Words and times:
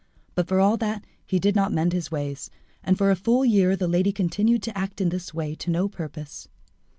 But 0.33 0.47
for 0.47 0.59
all 0.59 0.77
that 0.77 1.05
he 1.27 1.37
did 1.37 1.55
not 1.55 1.71
mend 1.71 1.93
his 1.93 2.09
ways, 2.09 2.49
and 2.83 2.97
for 2.97 3.11
a 3.11 3.15
full 3.15 3.45
year 3.45 3.75
the 3.75 3.87
lady 3.87 4.11
continued 4.11 4.63
to 4.63 4.75
act 4.75 4.99
in 4.99 5.09
this 5.09 5.31
way 5.31 5.53
to 5.53 5.69
no 5.69 5.87
purpose. 5.87 6.47